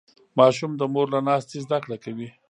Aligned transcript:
ماشوم 0.39 0.71
د 0.77 0.81
مور 0.93 1.07
له 1.15 1.19
ناستې 1.27 1.57
زده 1.65 1.77
کړه 1.83 1.97
کوي. 2.03 2.29